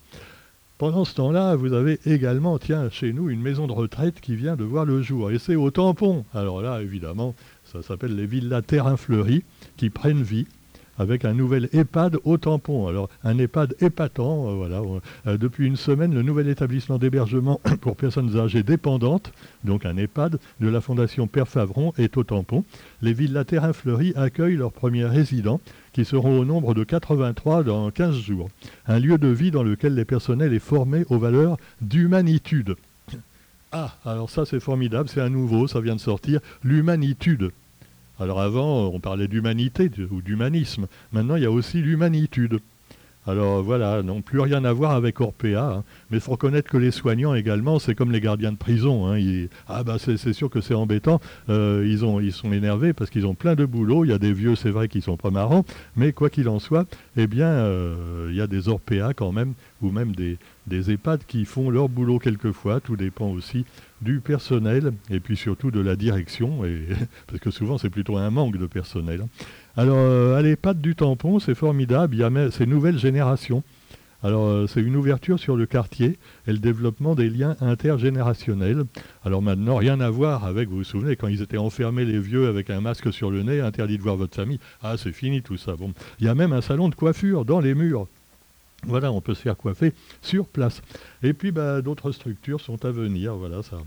Pendant 0.78 1.04
ce 1.04 1.12
temps-là, 1.16 1.56
vous 1.56 1.72
avez 1.72 1.98
également, 2.06 2.56
tiens, 2.56 2.88
chez 2.88 3.12
nous, 3.12 3.30
une 3.30 3.42
maison 3.42 3.66
de 3.66 3.72
retraite 3.72 4.20
qui 4.20 4.36
vient 4.36 4.54
de 4.54 4.62
voir 4.62 4.84
le 4.84 5.02
jour. 5.02 5.32
Et 5.32 5.40
c'est 5.40 5.56
au 5.56 5.72
tampon. 5.72 6.24
Alors 6.32 6.62
là, 6.62 6.80
évidemment, 6.80 7.34
ça 7.64 7.82
s'appelle 7.82 8.14
les 8.14 8.26
villas 8.26 8.62
terrain 8.62 8.96
fleuries 8.96 9.42
qui 9.76 9.90
prennent 9.90 10.22
vie 10.22 10.46
avec 10.98 11.24
un 11.24 11.34
nouvel 11.34 11.68
EHPAD 11.72 12.18
au 12.24 12.36
tampon. 12.36 12.88
Alors, 12.88 13.08
un 13.24 13.38
EHPAD 13.38 13.74
épatant, 13.80 14.48
euh, 14.48 14.54
voilà. 14.54 14.82
Euh, 15.26 15.38
depuis 15.38 15.66
une 15.66 15.76
semaine, 15.76 16.14
le 16.14 16.22
nouvel 16.22 16.48
établissement 16.48 16.98
d'hébergement 16.98 17.60
pour 17.80 17.96
personnes 17.96 18.36
âgées 18.38 18.62
dépendantes, 18.62 19.32
donc 19.64 19.86
un 19.86 19.96
EHPAD, 19.96 20.38
de 20.60 20.68
la 20.68 20.80
Fondation 20.80 21.26
Père 21.26 21.48
Favron 21.48 21.92
est 21.98 22.16
au 22.16 22.24
tampon. 22.24 22.64
Les 23.02 23.12
villas 23.12 23.44
terrain 23.44 23.72
fleuries 23.72 24.12
accueillent 24.16 24.56
leurs 24.56 24.72
premiers 24.72 25.06
résidents, 25.06 25.60
qui 25.92 26.04
seront 26.04 26.38
au 26.38 26.44
nombre 26.44 26.74
de 26.74 26.84
83 26.84 27.64
dans 27.64 27.90
15 27.90 28.16
jours. 28.16 28.48
Un 28.86 28.98
lieu 28.98 29.18
de 29.18 29.28
vie 29.28 29.50
dans 29.50 29.62
lequel 29.62 29.94
les 29.94 30.04
personnels 30.04 30.52
est 30.52 30.58
formé 30.58 31.04
aux 31.08 31.18
valeurs 31.18 31.56
d'humanitude. 31.80 32.76
Ah, 33.70 33.94
alors 34.06 34.30
ça 34.30 34.46
c'est 34.46 34.60
formidable, 34.60 35.10
c'est 35.10 35.20
un 35.20 35.28
nouveau, 35.28 35.68
ça 35.68 35.82
vient 35.82 35.94
de 35.94 36.00
sortir, 36.00 36.40
l'humanitude. 36.64 37.50
Alors 38.20 38.40
avant, 38.40 38.88
on 38.88 39.00
parlait 39.00 39.28
d'humanité 39.28 39.90
ou 40.10 40.22
d'humanisme. 40.22 40.86
Maintenant, 41.12 41.36
il 41.36 41.42
y 41.42 41.46
a 41.46 41.50
aussi 41.50 41.80
l'humanitude. 41.80 42.60
Alors 43.28 43.62
voilà, 43.62 44.02
non 44.02 44.22
plus 44.22 44.40
rien 44.40 44.64
à 44.64 44.72
voir 44.72 44.92
avec 44.92 45.20
Orpea, 45.20 45.56
hein. 45.56 45.84
mais 46.10 46.16
il 46.16 46.20
faut 46.20 46.30
reconnaître 46.30 46.70
que 46.70 46.78
les 46.78 46.90
soignants 46.90 47.34
également, 47.34 47.78
c'est 47.78 47.94
comme 47.94 48.10
les 48.10 48.22
gardiens 48.22 48.52
de 48.52 48.56
prison. 48.56 49.06
Hein. 49.06 49.20
ah 49.68 49.84
bah 49.84 49.96
c'est 49.98 50.32
sûr 50.32 50.48
que 50.48 50.62
c'est 50.62 50.72
embêtant, 50.72 51.20
euh, 51.50 51.84
ils, 51.86 52.06
ont, 52.06 52.22
sont 52.30 52.52
énervés 52.54 52.94
parce 52.94 53.10
qu'ils 53.10 53.26
ont 53.26 53.34
plein 53.34 53.54
de 53.54 53.66
boulot, 53.66 54.06
il 54.06 54.08
y 54.08 54.14
a 54.14 54.18
des 54.18 54.32
vieux, 54.32 54.56
c'est 54.56 54.70
vrai, 54.70 54.88
qui 54.88 55.02
sont 55.02 55.18
pas 55.18 55.30
marrants, 55.30 55.66
mais 55.94 56.12
quoi 56.12 56.30
qu'il 56.30 56.48
en 56.48 56.58
soit, 56.58 56.86
eh 57.18 57.26
bien, 57.26 57.48
euh, 57.48 58.28
il 58.30 58.36
y 58.36 58.40
a 58.40 58.46
des 58.46 58.70
Orpea 58.70 59.12
quand 59.14 59.32
même, 59.32 59.52
ou 59.82 59.90
même 59.90 60.12
des, 60.16 60.38
des 60.68 60.92
EHPAD 60.92 61.24
qui 61.26 61.44
font 61.44 61.70
leur 61.70 61.88
boulot 61.88 62.18
quelquefois, 62.18 62.80
tout 62.80 62.96
dépend 62.96 63.28
aussi 63.28 63.64
du 64.00 64.20
personnel 64.20 64.92
et 65.10 65.20
puis 65.20 65.36
surtout 65.36 65.70
de 65.70 65.80
la 65.80 65.96
direction, 65.96 66.60
parce 67.26 67.40
que 67.40 67.50
souvent 67.50 67.78
c'est 67.78 67.90
plutôt 67.90 68.16
un 68.16 68.30
manque 68.30 68.56
de 68.56 68.66
personnel. 68.66 69.24
Alors, 69.76 69.98
euh, 69.98 70.36
à 70.36 70.42
l'EHPAD 70.42 70.80
du 70.80 70.94
tampon, 70.94 71.38
c'est 71.38 71.54
formidable, 71.54 72.14
il 72.14 72.20
y 72.20 72.22
a 72.22 72.50
ces 72.50 72.66
nouvelles 72.66 72.98
générations. 72.98 73.62
Alors, 74.22 74.46
euh, 74.46 74.66
c'est 74.66 74.80
une 74.80 74.96
ouverture 74.96 75.38
sur 75.38 75.56
le 75.56 75.66
quartier 75.66 76.18
et 76.48 76.52
le 76.52 76.58
développement 76.58 77.14
des 77.14 77.30
liens 77.30 77.56
intergénérationnels. 77.60 78.84
Alors 79.24 79.42
maintenant, 79.42 79.76
rien 79.76 80.00
à 80.00 80.10
voir 80.10 80.44
avec, 80.44 80.68
vous 80.68 80.78
vous 80.78 80.84
souvenez, 80.84 81.14
quand 81.14 81.28
ils 81.28 81.42
étaient 81.42 81.58
enfermés 81.58 82.04
les 82.04 82.18
vieux 82.18 82.48
avec 82.48 82.68
un 82.70 82.80
masque 82.80 83.12
sur 83.12 83.30
le 83.30 83.44
nez, 83.44 83.60
interdit 83.60 83.96
de 83.96 84.02
voir 84.02 84.16
votre 84.16 84.34
famille. 84.34 84.58
Ah, 84.82 84.96
c'est 84.96 85.12
fini 85.12 85.42
tout 85.42 85.56
ça. 85.56 85.76
Bon, 85.76 85.92
il 86.18 86.26
y 86.26 86.28
a 86.28 86.34
même 86.34 86.52
un 86.52 86.60
salon 86.60 86.88
de 86.88 86.96
coiffure 86.96 87.44
dans 87.44 87.60
les 87.60 87.76
murs. 87.76 88.08
Voilà, 88.86 89.12
on 89.12 89.20
peut 89.20 89.34
se 89.34 89.42
faire 89.42 89.56
coiffer 89.56 89.92
sur 90.22 90.46
place. 90.46 90.82
Et 91.22 91.32
puis, 91.32 91.52
bah, 91.52 91.82
d'autres 91.82 92.12
structures 92.12 92.60
sont 92.60 92.84
à 92.84 92.90
venir. 92.90 93.34
Voilà, 93.34 93.62
ça. 93.62 93.78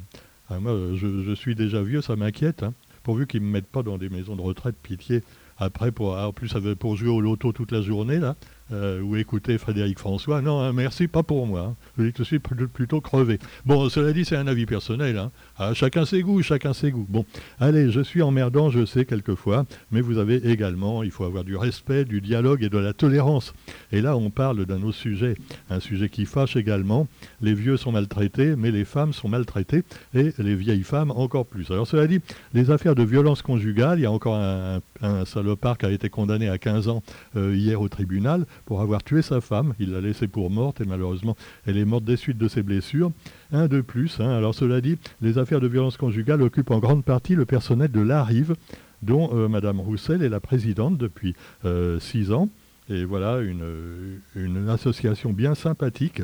Ah, 0.50 0.60
moi, 0.60 0.74
je, 0.95 1.33
suis 1.33 1.55
déjà 1.55 1.81
vieux, 1.81 2.01
ça 2.01 2.15
m'inquiète. 2.15 2.63
Hein. 2.63 2.74
pourvu 3.03 3.25
qu'ils 3.25 3.41
ne 3.41 3.48
me 3.48 3.51
mettent 3.51 3.71
pas 3.71 3.83
dans 3.83 3.98
des 3.98 4.10
maisons 4.10 4.36
de 4.36 4.41
retraite, 4.41 4.75
pitié. 4.81 5.24
Après, 5.57 5.91
pour, 5.91 6.17
en 6.17 6.33
plus, 6.33 6.53
pour 6.77 6.95
jouer 6.98 7.10
au 7.10 7.21
loto 7.21 7.51
toute 7.51 7.71
la 7.71 7.81
journée, 7.81 8.19
là, 8.19 8.36
euh, 8.71 9.01
ou 9.01 9.15
écouter 9.15 9.57
Frédéric 9.57 9.99
François. 9.99 10.41
Non, 10.41 10.61
hein, 10.61 10.73
merci, 10.73 11.07
pas 11.07 11.23
pour 11.23 11.45
moi. 11.47 11.61
Hein. 11.61 11.75
Je 11.97 12.03
dis 12.03 12.39
plutôt 12.39 13.01
crevé. 13.01 13.39
Bon, 13.65 13.89
cela 13.89 14.13
dit, 14.13 14.25
c'est 14.25 14.35
un 14.35 14.47
avis 14.47 14.65
personnel. 14.65 15.17
Hein. 15.17 15.31
Ah, 15.57 15.73
chacun 15.73 16.05
ses 16.05 16.21
goûts, 16.21 16.41
chacun 16.41 16.73
ses 16.73 16.91
goûts. 16.91 17.05
Bon, 17.09 17.25
allez, 17.59 17.91
je 17.91 18.01
suis 18.01 18.21
emmerdant, 18.21 18.69
je 18.69 18.85
sais, 18.85 19.05
quelquefois, 19.05 19.65
mais 19.91 20.01
vous 20.01 20.17
avez 20.17 20.35
également, 20.49 21.03
il 21.03 21.11
faut 21.11 21.25
avoir 21.25 21.43
du 21.43 21.55
respect, 21.55 22.05
du 22.05 22.21
dialogue 22.21 22.63
et 22.63 22.69
de 22.69 22.77
la 22.77 22.93
tolérance. 22.93 23.53
Et 23.91 24.01
là, 24.01 24.15
on 24.15 24.29
parle 24.29 24.65
d'un 24.65 24.81
autre 24.83 24.97
sujet, 24.97 25.35
un 25.69 25.79
sujet 25.79 26.09
qui 26.09 26.25
fâche 26.25 26.55
également. 26.55 27.07
Les 27.41 27.53
vieux 27.53 27.77
sont 27.77 27.91
maltraités, 27.91 28.55
mais 28.55 28.71
les 28.71 28.85
femmes 28.85 29.13
sont 29.13 29.29
maltraitées, 29.29 29.83
et 30.13 30.33
les 30.37 30.55
vieilles 30.55 30.83
femmes 30.83 31.11
encore 31.11 31.45
plus. 31.45 31.71
Alors, 31.71 31.87
cela 31.87 32.07
dit, 32.07 32.21
les 32.53 32.71
affaires 32.71 32.95
de 32.95 33.03
violence 33.03 33.41
conjugale, 33.41 33.99
il 33.99 34.03
y 34.03 34.05
a 34.05 34.11
encore 34.11 34.35
un, 34.35 34.81
salopard 35.25 35.77
qui 35.77 35.85
a 35.85 35.91
été 35.91 36.09
condamné 36.09 36.47
à 36.47 36.57
15 36.57 36.87
ans 36.87 37.01
euh, 37.35 37.55
hier 37.55 37.81
au 37.81 37.89
tribunal 37.89 38.45
pour 38.65 38.81
avoir 38.81 39.03
tué 39.03 39.21
sa 39.21 39.41
femme. 39.41 39.73
Il 39.79 39.91
l'a 39.91 40.01
laissée 40.01 40.27
pour 40.27 40.49
morte 40.49 40.81
et 40.81 40.85
malheureusement, 40.85 41.35
elle 41.65 41.77
est 41.77 41.85
morte 41.85 42.03
des 42.03 42.17
suites 42.17 42.37
de 42.37 42.47
ses 42.47 42.63
blessures. 42.63 43.11
Un 43.51 43.67
de 43.67 43.81
plus. 43.81 44.19
Hein. 44.19 44.29
Alors 44.29 44.55
cela 44.55 44.81
dit, 44.81 44.97
les 45.21 45.37
affaires 45.37 45.59
de 45.59 45.67
violence 45.67 45.97
conjugale 45.97 46.41
occupent 46.41 46.71
en 46.71 46.79
grande 46.79 47.03
partie 47.03 47.35
le 47.35 47.45
personnel 47.45 47.91
de 47.91 48.01
l'Arrive, 48.01 48.55
dont 49.01 49.31
euh, 49.33 49.47
Madame 49.47 49.79
Roussel 49.79 50.21
est 50.23 50.29
la 50.29 50.39
présidente 50.39 50.97
depuis 50.97 51.35
euh, 51.65 51.99
six 51.99 52.31
ans. 52.31 52.49
Et 52.89 53.05
voilà 53.05 53.39
une, 53.39 54.19
une 54.35 54.69
association 54.69 55.31
bien 55.31 55.55
sympathique. 55.55 56.21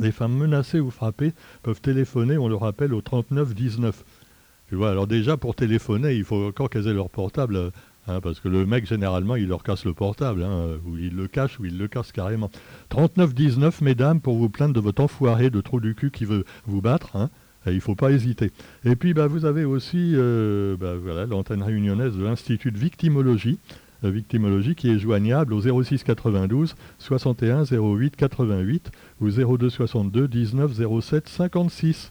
Les 0.00 0.12
femmes 0.12 0.36
menacées 0.36 0.80
ou 0.80 0.90
frappées 0.90 1.32
peuvent 1.62 1.80
téléphoner, 1.80 2.36
on 2.36 2.48
le 2.48 2.56
rappelle, 2.56 2.92
au 2.92 3.00
39 3.00 3.54
19. 3.54 4.04
Tu 4.68 4.76
vois, 4.76 4.90
alors 4.90 5.06
déjà 5.06 5.36
pour 5.36 5.54
téléphoner, 5.54 6.14
il 6.14 6.24
faut 6.24 6.48
encore 6.48 6.70
qu'elles 6.70 6.88
aient 6.88 6.94
leur 6.94 7.10
portable 7.10 7.70
Hein, 8.06 8.20
parce 8.20 8.40
que 8.40 8.48
le 8.48 8.66
mec, 8.66 8.86
généralement, 8.86 9.36
il 9.36 9.48
leur 9.48 9.62
casse 9.62 9.84
le 9.84 9.94
portable, 9.94 10.42
hein, 10.42 10.78
ou 10.86 10.98
il 10.98 11.14
le 11.16 11.26
cache, 11.26 11.58
ou 11.58 11.64
il 11.64 11.78
le 11.78 11.88
casse 11.88 12.12
carrément. 12.12 12.50
39-19, 12.90 13.82
mesdames, 13.82 14.20
pour 14.20 14.36
vous 14.36 14.50
plaindre 14.50 14.74
de 14.74 14.80
votre 14.80 15.02
enfoiré 15.02 15.48
de 15.50 15.60
trou 15.60 15.80
du 15.80 15.94
cul 15.94 16.10
qui 16.10 16.26
veut 16.26 16.44
vous 16.66 16.82
battre. 16.82 17.16
Hein, 17.16 17.30
il 17.66 17.76
ne 17.76 17.80
faut 17.80 17.94
pas 17.94 18.12
hésiter. 18.12 18.50
Et 18.84 18.96
puis, 18.96 19.14
bah, 19.14 19.26
vous 19.26 19.46
avez 19.46 19.64
aussi 19.64 20.12
euh, 20.14 20.76
bah, 20.76 20.94
l'antenne 21.26 21.62
réunionnaise 21.62 22.14
de 22.16 22.24
l'Institut 22.24 22.72
de 22.72 22.78
victimologie, 22.78 23.58
euh, 24.04 24.10
victimologie 24.10 24.74
qui 24.74 24.90
est 24.90 24.98
joignable 24.98 25.54
au 25.54 25.82
06 25.82 26.04
92 26.04 26.74
61 26.98 27.64
08 27.64 28.16
88 28.16 28.90
ou 29.20 29.30
02 29.30 29.70
62 29.70 30.28
19 30.28 31.00
07 31.00 31.28
56. 31.28 32.10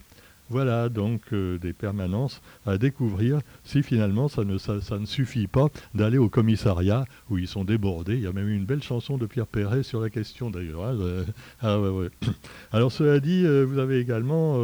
Voilà 0.50 0.89
donc 0.89 1.21
euh, 1.31 1.57
des 1.57 1.73
permanences 1.73 2.41
à 2.65 2.77
découvrir 2.77 3.39
si 3.63 3.81
finalement 3.81 4.27
ça 4.27 4.43
ne, 4.43 4.57
suffit 5.05 5.47
pas 5.47 5.67
d'aller 5.93 6.17
au 6.17 6.29
commissariat 6.29 7.05
où 7.29 7.38
ils 7.38 7.47
sont 7.47 7.63
débordés. 7.63 8.15
Il 8.15 8.21
y 8.21 8.27
a 8.27 8.33
même 8.33 8.50
une 8.50 8.65
belle 8.65 8.83
chanson 8.83 9.17
de 9.17 9.25
Pierre 9.25 9.47
Perret 9.47 9.83
sur 9.83 10.01
la 10.01 10.09
question 10.09 10.50
d'ailleurs. 10.50 10.83
Hein, 10.83 10.97
euh, 11.00 11.23
ah, 11.62 12.29
alors 12.71 12.91
cela 12.91 13.19
dit, 13.19 13.45
euh, 13.45 13.63
vous 13.63 13.79
avez 13.79 14.00
également 14.00 14.57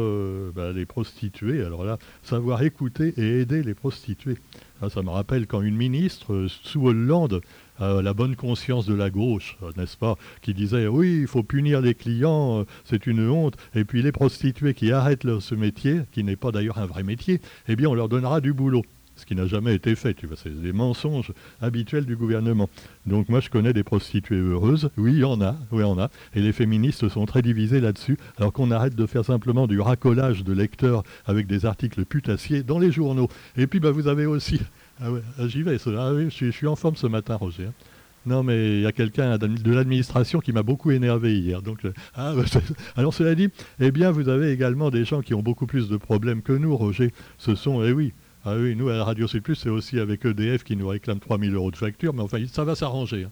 bah, 0.54 0.72
les 0.72 0.86
prostituées. 0.86 1.64
Alors 1.64 1.84
là, 1.84 1.98
savoir 2.22 2.62
écouter 2.62 3.14
et 3.16 3.40
aider 3.40 3.62
les 3.62 3.74
prostituées. 3.74 4.38
Ah, 4.82 4.88
ça 4.88 5.02
me 5.02 5.10
rappelle 5.10 5.46
quand 5.46 5.60
une 5.60 5.76
ministre, 5.76 6.46
sous 6.48 6.86
Hollande, 6.86 7.42
la 7.80 8.14
bonne 8.14 8.36
conscience 8.36 8.86
de 8.86 8.94
la 8.94 9.10
gauche, 9.10 9.56
n'est-ce 9.76 9.96
pas, 9.96 10.16
qui 10.42 10.54
disait 10.54 10.86
oui, 10.86 11.20
il 11.22 11.26
faut 11.26 11.42
punir 11.42 11.80
les 11.80 11.94
clients, 11.94 12.60
euh, 12.60 12.64
c'est 12.84 13.06
une 13.06 13.28
honte, 13.28 13.56
et 13.74 13.84
puis 13.84 14.02
les 14.02 14.12
prostituées 14.12 14.74
qui 14.74 14.92
arrêtent 14.92 15.40
ce 15.40 15.54
métier, 15.54 16.02
qui 16.12 16.24
n'est 16.24 16.36
pas 16.36 16.52
d'ailleurs 16.52 16.78
un 16.78 16.86
vrai 16.86 17.02
métier, 17.02 17.40
eh 17.68 17.76
bien 17.76 17.88
on 17.88 17.94
leur 17.94 18.08
donnera 18.08 18.40
du 18.40 18.52
boulot 18.52 18.82
ce 19.16 19.26
qui 19.26 19.34
n'a 19.34 19.46
jamais 19.46 19.74
été 19.74 19.94
fait. 19.96 20.14
Tu 20.14 20.26
vois, 20.26 20.36
c'est 20.42 20.62
des 20.62 20.72
mensonges 20.72 21.32
habituels 21.60 22.06
du 22.06 22.16
gouvernement. 22.16 22.70
Donc 23.04 23.28
moi, 23.28 23.40
je 23.40 23.50
connais 23.50 23.74
des 23.74 23.84
prostituées 23.84 24.38
heureuses. 24.38 24.88
Oui, 24.96 25.12
il 25.12 25.18
y 25.18 25.24
en 25.24 25.42
a. 25.42 25.56
Oui, 25.72 25.84
en 25.84 25.98
a. 25.98 26.08
Et 26.34 26.40
les 26.40 26.52
féministes 26.54 27.06
sont 27.10 27.26
très 27.26 27.42
divisées 27.42 27.80
là-dessus. 27.80 28.16
Alors 28.38 28.52
qu'on 28.54 28.70
arrête 28.70 28.94
de 28.94 29.04
faire 29.04 29.24
simplement 29.24 29.66
du 29.66 29.78
racolage 29.78 30.42
de 30.42 30.54
lecteurs 30.54 31.02
avec 31.26 31.46
des 31.46 31.66
articles 31.66 32.06
putassiers 32.06 32.62
dans 32.62 32.78
les 32.78 32.90
journaux. 32.90 33.28
Et 33.58 33.66
puis, 33.66 33.78
bah, 33.78 33.90
vous 33.90 34.08
avez 34.08 34.24
aussi 34.24 34.58
ah 35.02 35.10
ouais, 35.10 35.20
ah, 35.38 35.48
j'y 35.48 35.62
vais. 35.62 35.76
Ah 35.96 36.12
je, 36.28 36.50
suis 36.50 36.66
en 36.66 36.76
forme 36.76 36.96
ce 36.96 37.06
matin, 37.06 37.36
Roger. 37.36 37.68
Non, 38.26 38.42
mais 38.42 38.76
il 38.76 38.82
y 38.82 38.86
a 38.86 38.92
quelqu'un 38.92 39.38
de 39.38 39.72
l'administration 39.72 40.40
qui 40.40 40.52
m'a 40.52 40.62
beaucoup 40.62 40.90
énervé 40.90 41.38
hier. 41.38 41.62
Donc, 41.62 41.86
euh, 41.86 41.92
ah, 42.14 42.34
alors, 42.96 43.14
cela 43.14 43.34
dit, 43.34 43.48
eh 43.80 43.90
bien, 43.90 44.10
vous 44.10 44.28
avez 44.28 44.52
également 44.52 44.90
des 44.90 45.06
gens 45.06 45.22
qui 45.22 45.32
ont 45.32 45.42
beaucoup 45.42 45.66
plus 45.66 45.88
de 45.88 45.96
problèmes 45.96 46.42
que 46.42 46.52
nous, 46.52 46.76
Roger. 46.76 47.12
Ce 47.38 47.54
sont, 47.54 47.82
eh 47.82 47.92
oui, 47.92 48.12
ah 48.44 48.56
oui, 48.56 48.76
nous, 48.76 48.90
à 48.90 49.04
Radio 49.04 49.26
C+, 49.26 49.40
c'est 49.54 49.70
aussi 49.70 49.98
avec 49.98 50.24
EDF 50.24 50.64
qui 50.64 50.76
nous 50.76 50.88
réclame 50.88 51.18
3000 51.18 51.54
euros 51.54 51.70
de 51.70 51.76
facture, 51.76 52.12
mais 52.12 52.22
enfin, 52.22 52.38
ça 52.50 52.64
va 52.64 52.74
s'arranger. 52.74 53.24
Hein. 53.24 53.30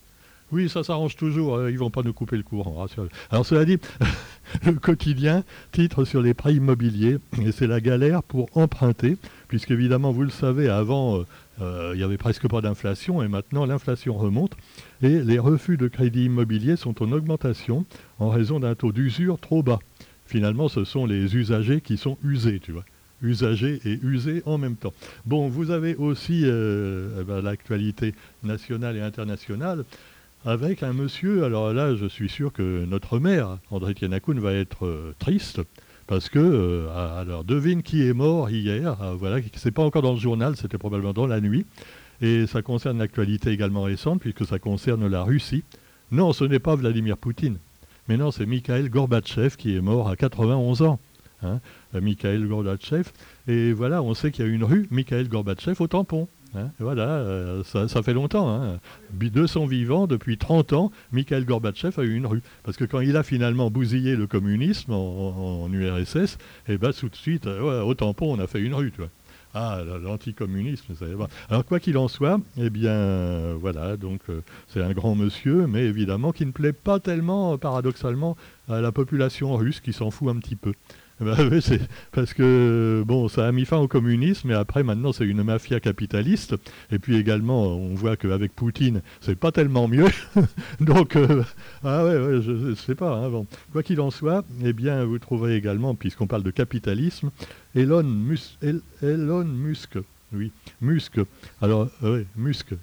Oui, 0.51 0.71
ça 0.71 0.83
s'arrange 0.83 1.17
toujours, 1.17 1.57
euh, 1.57 1.71
ils 1.71 1.75
ne 1.75 1.79
vont 1.79 1.91
pas 1.91 2.03
nous 2.03 2.15
couper 2.15 2.39
le 2.39 2.43
courant. 2.43 2.87
Alors 3.31 3.45
cela 3.45 3.67
dit, 3.67 3.79
le 4.65 4.73
quotidien 4.73 5.45
titre 5.73 6.07
sur 6.07 6.23
les 6.23 6.33
prêts 6.33 6.55
immobiliers, 6.55 7.19
et 7.43 7.53
c'est 7.53 7.67
la 7.67 7.83
galère 7.83 8.23
pour 8.23 8.49
emprunter, 8.55 9.19
puisque 9.49 9.71
évidemment, 9.71 10.13
vous 10.13 10.23
le 10.23 10.31
savez, 10.31 10.71
avant, 10.71 11.25
euh, 11.61 11.91
euh, 11.91 11.91
il 11.95 11.99
n'y 11.99 12.05
avait 12.05 12.19
presque 12.19 12.49
pas 12.49 12.61
d'inflation, 12.61 13.23
et 13.23 13.29
maintenant 13.29 13.67
l'inflation 13.67 14.17
remonte, 14.17 14.57
et 15.03 15.21
les 15.21 15.39
refus 15.39 15.77
de 15.77 15.89
crédit 15.89 16.25
immobilier 16.27 16.77
sont 16.77 17.03
en 17.03 17.13
augmentation 17.13 17.85
en 18.19 18.29
raison 18.29 18.61
d'un 18.61 18.75
taux 18.75 18.93
d'usure 18.93 19.39
trop 19.39 19.63
bas. 19.63 19.79
Finalement, 20.27 20.69
ce 20.69 20.85
sont 20.85 21.07
les 21.07 21.37
usagers 21.37 21.81
qui 21.81 21.97
sont 21.97 22.19
usés, 22.23 22.61
tu 22.61 22.73
vois 22.73 22.85
usagers 23.21 23.81
et 23.85 23.99
usés 24.05 24.45
en 24.47 24.59
même 24.59 24.77
temps. 24.77 24.93
Bon, 25.27 25.49
vous 25.49 25.73
avez 25.73 25.97
aussi 25.97 26.45
eh 26.45 27.25
ben, 27.25 27.41
l'actualité 27.43 28.15
nationale 28.45 28.97
et 28.97 29.01
internationale 29.01 29.85
avec 30.45 30.83
un 30.83 30.93
monsieur, 30.93 31.45
alors 31.45 31.73
là 31.73 31.95
je 31.95 32.07
suis 32.07 32.29
sûr 32.29 32.53
que 32.53 32.85
notre 32.85 33.19
maire, 33.19 33.59
André 33.71 33.95
Tianakoun, 33.95 34.39
va 34.39 34.53
être 34.53 34.87
euh, 34.87 35.15
triste, 35.19 35.61
parce 36.09 36.31
que, 36.31 36.39
euh, 36.39 37.21
alors 37.21 37.45
devine 37.45 37.83
qui 37.83 38.03
est 38.03 38.15
mort 38.15 38.51
hier, 38.51 39.01
euh, 39.03 39.15
voilà, 39.15 39.41
c'est 39.55 39.71
pas 39.71 39.85
encore 39.85 40.03
dans 40.03 40.15
le 40.15 40.19
journal, 40.19 40.57
c'était 40.57 40.79
probablement 40.79 41.13
dans 41.13 41.27
la 41.27 41.41
nuit, 41.41 41.67
et 42.23 42.47
ça 42.47 42.63
concerne 42.63 42.99
l'actualité 42.99 43.51
également 43.51 43.83
récente, 43.83 44.21
puisque 44.21 44.47
ça 44.47 44.59
concerne 44.59 45.07
la 45.07 45.23
Russie. 45.23 45.63
Non, 46.11 46.33
ce 46.33 46.45
n'est 46.45 46.59
pas 46.59 46.75
Vladimir 46.75 47.19
Poutine, 47.19 47.59
mais 48.09 48.17
non, 48.17 48.31
c'est 48.31 48.47
Mikhail 48.47 48.89
Gorbatchev 48.89 49.57
qui 49.57 49.77
est 49.77 49.83
mort 49.83 50.09
à 50.09 50.17
91 50.17 50.83
ans. 50.83 50.99
Hein, 51.45 51.61
Mikhail 51.93 52.43
Gorbatchev, 52.43 53.13
et 53.47 53.73
voilà, 53.73 54.03
on 54.03 54.15
sait 54.15 54.33
qu'il 54.33 54.45
y 54.47 54.49
a 54.49 54.51
une 54.51 54.65
rue, 54.65 54.89
Mikhail 54.91 55.29
Gorbatchev, 55.29 55.77
au 55.79 55.87
tampon. 55.87 56.27
Hein, 56.55 56.71
voilà, 56.79 57.07
euh, 57.07 57.63
ça, 57.65 58.03
fait 58.03 58.15
longtemps. 58.15 58.49
Hein. 58.49 58.79
De 59.13 59.47
son 59.47 59.67
vivant, 59.67 60.07
depuis 60.07 60.39
30 60.39 60.73
ans, 60.73 60.93
Mikhail 61.13 61.45
Gorbatchev 61.45 62.01
a 62.01 62.05
eu 62.05 62.15
une 62.15 62.27
rue. 62.27 62.43
Parce 62.63 62.77
que 62.77 62.85
quand 62.85 63.01
il 63.01 63.17
a 63.17 63.23
finalement 63.23 63.71
bousillé 63.71 64.17
le 64.17 64.27
communisme 64.27 64.93
en, 64.93 65.69
URSS, 65.71 66.39
et 66.69 66.75
eh 66.75 66.79
ben, 66.79 66.93
tout 66.93 67.09
de 67.09 67.17
suite, 67.17 67.47
euh, 67.47 67.83
au 67.83 67.95
tampon, 67.95 68.35
on 68.35 68.39
a 68.39 68.47
fait 68.47 68.61
une 68.61 68.75
rue. 68.75 68.91
Tu 68.93 68.99
vois. 68.99 69.11
Ah, 69.55 69.83
l'anticommunisme, 70.03 70.95
ça 70.95 71.07
va. 71.07 71.29
Alors, 71.49 71.65
quoi 71.65 71.81
qu'il 71.81 71.97
en 71.97 72.09
soit, 72.09 72.41
eh 72.59 72.71
bien, 72.71 73.55
voilà, 73.55 73.97
donc 73.97 74.21
euh, 74.29 74.43
c'est 74.69 74.83
un 74.83 74.93
grand 74.93 75.15
monsieur, 75.15 75.67
mais 75.67 75.85
évidemment 75.85 76.33
qui 76.33 76.45
ne 76.45 76.53
plaît 76.53 76.73
pas 76.73 77.01
tellement, 77.01 77.57
paradoxalement, 77.57 78.37
à 78.69 78.81
la 78.81 78.93
population 78.93 79.57
russe 79.57 79.81
qui 79.81 79.93
s'en 79.93 80.11
fout 80.11 80.29
un 80.29 80.39
petit 80.39 80.57
peu. 80.57 80.73
Bah 81.25 81.37
c'est 81.61 81.81
parce 82.13 82.33
que 82.33 83.03
bon, 83.05 83.27
ça 83.29 83.49
a 83.49 83.51
mis 83.51 83.65
fin 83.65 83.79
au 83.79 83.89
communisme 83.89 84.53
et 84.53 84.55
après 84.55 84.85
maintenant 84.85 85.13
c'est 85.13 85.25
une 85.25 85.43
mafia 85.43 85.81
capitaliste. 85.81 86.55
Et 86.93 87.01
puis 87.01 87.17
également, 87.17 87.67
on 87.67 87.95
voit 87.95 88.17
qu'avec 88.17 88.55
Poutine, 88.55 89.03
c'est 89.21 89.35
pas 89.35 89.51
tellement 89.51 89.89
mieux. 89.89 90.07
Donc, 90.81 91.17
euh, 91.17 91.43
ah 91.83 92.05
ouais, 92.05 92.41
je, 92.41 92.53
ne 92.53 92.75
sais 92.77 92.95
pas. 92.95 93.17
Hein. 93.17 93.45
Quoi 93.73 93.83
qu'il 93.83 94.01
en 94.01 94.13
soit, 94.13 94.45
eh 94.63 94.73
bien, 94.73 95.05
vous 95.05 95.19
trouverez 95.19 95.57
également, 95.57 95.97
puisqu'on 95.97 96.29
parle 96.29 96.45
de 96.45 96.53
capitalisme, 96.53 97.31
Elon, 97.75 98.07
Elon 99.03 99.45
Musk. 99.45 99.99
Oui, 100.33 100.53
Musk. 100.81 101.19
Alors, 101.61 101.89
euh, 102.05 102.19
oui, 102.19 102.27
Musk, 102.37 102.75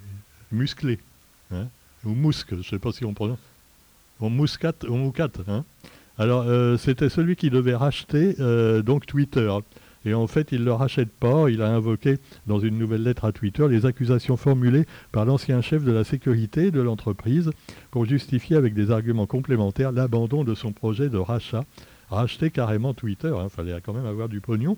musclé. 0.51 0.99
Hein, 1.51 1.67
ou 2.03 2.09
Musk, 2.09 2.53
je 2.61 2.67
sais 2.67 2.79
pas 2.79 2.91
si 2.91 3.05
on 3.05 3.13
prononce. 3.13 3.39
On 4.19 4.29
Muscat, 4.29 4.73
on 4.87 4.97
Moucat, 4.97 5.31
hein 5.47 5.65
alors, 6.17 6.45
euh, 6.47 6.77
c'était 6.77 7.09
celui 7.09 7.35
qui 7.35 7.49
devait 7.49 7.75
racheter 7.75 8.35
euh, 8.39 8.81
donc 8.81 9.05
Twitter. 9.05 9.51
Et 10.05 10.13
en 10.13 10.27
fait, 10.27 10.51
il 10.51 10.59
ne 10.61 10.65
le 10.65 10.73
rachète 10.73 11.11
pas. 11.11 11.49
Il 11.49 11.61
a 11.61 11.69
invoqué 11.69 12.17
dans 12.47 12.59
une 12.59 12.77
nouvelle 12.77 13.03
lettre 13.03 13.25
à 13.25 13.31
Twitter 13.31 13.67
les 13.67 13.85
accusations 13.85 14.37
formulées 14.37 14.85
par 15.11 15.25
l'ancien 15.25 15.61
chef 15.61 15.83
de 15.83 15.91
la 15.91 16.03
sécurité 16.03 16.71
de 16.71 16.79
l'entreprise 16.79 17.49
pour 17.91 18.05
justifier 18.05 18.55
avec 18.55 18.73
des 18.75 18.91
arguments 18.91 19.25
complémentaires 19.25 19.91
l'abandon 19.91 20.43
de 20.43 20.53
son 20.55 20.71
projet 20.71 21.09
de 21.09 21.17
rachat. 21.17 21.65
Racheter 22.11 22.51
carrément 22.51 22.93
Twitter, 22.93 23.31
il 23.33 23.39
hein, 23.39 23.49
fallait 23.49 23.81
quand 23.83 23.93
même 23.93 24.05
avoir 24.05 24.29
du 24.29 24.39
pognon. 24.39 24.77